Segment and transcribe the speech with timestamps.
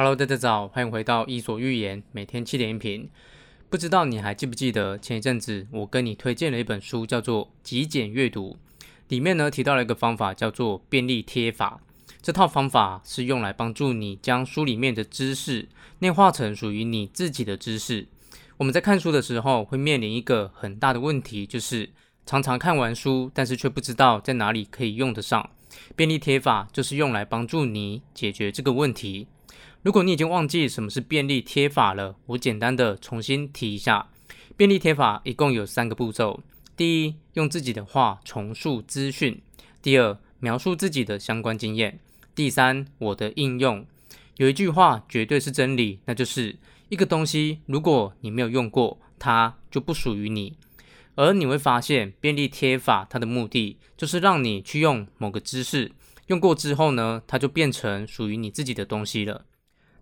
[0.00, 3.10] Hello，大家早，欢迎回到伊索寓言，每天七点音频。
[3.68, 8.56] 不知道你还记不记得前一阵子我跟你推荐了一本书，叫做《极简阅读》，
[9.08, 11.80] 里面呢提到了一个方法，叫做便利贴法。
[12.22, 15.68] 这套方法是用来帮助你将书里面的知识
[15.98, 18.06] 内化成属于你自己的知识。
[18.56, 21.90] 我们在看书的时候会面临一个很大的问题，就是
[22.24, 25.50] 常常看完书，但是却不知道在哪里可以用得上。
[25.96, 29.26] 便利贴法就是用来帮助你解决这个问题。
[29.88, 34.10] 如果你已经忘记什么是便利贴法了，我简单的重新提一下。
[34.54, 36.40] 便利贴法一共有三个步骤：
[36.76, 39.36] 第一，用自己的话重述资讯；
[39.80, 41.94] 第二，描述自己的相关经验；
[42.34, 43.86] 第三，我的应用。
[44.36, 46.56] 有一句话绝对是真理，那就是
[46.90, 50.52] 一个东西，如果你没有用过，它就不属于你。
[51.14, 55.92] 而你会发现，便利贴法它的目的就是让你去用某个知识，
[56.26, 59.46] 用过之后呢，它就变成属于你自己的东西了。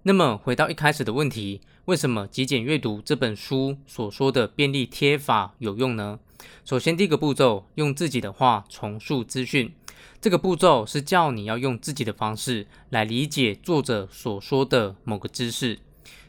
[0.09, 6.21] 那么回到一开始的问题，为什么极简阅读这本书所说的便利贴法有用呢？
[6.65, 9.75] 首先，第一个步骤，用自己的话重述资讯。
[10.21, 15.81] 这个步骤是叫你要用自己的方式来理解作者所说的某个知识。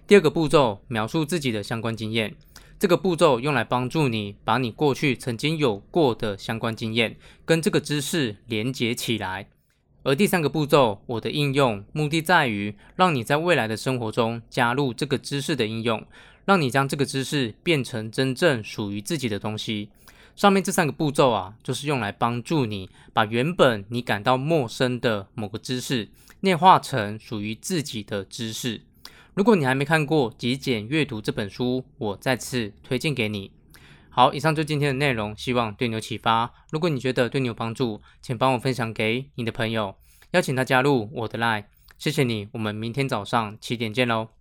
[0.07, 2.35] 第二个步骤，描述自己的相关经验。
[2.79, 9.49] 这个步骤用来帮助你把你过去曾经有过的相关经验跟这个知识连接起来。
[10.07, 16.01] 而第三个步骤，我的应用，目的在于让你在未来的生活中加入这个知识的应用，
[16.45, 19.89] 让你将这个知识变成真正属于自己的东西。
[20.33, 26.07] 上面这三个步骤啊，就是用来帮助你把原本你感到陌生的某个知识
[26.39, 28.83] 内化成属于自己的知识。
[29.33, 33.51] 如果你还没看过《极简阅读》这本书，我再次推荐给你。
[34.17, 36.51] 好，以上就今天的内容，希望对你有启发。
[36.71, 39.95] 如果你觉得对你有帮助，请帮我分享给你的朋友，
[40.31, 41.65] 邀请他加入我的 LINE。
[41.99, 44.36] 谢谢你，我们明天早上七点见喽。